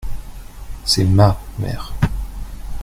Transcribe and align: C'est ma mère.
C'est 0.83 1.03
ma 1.03 1.37
mère. 1.59 1.93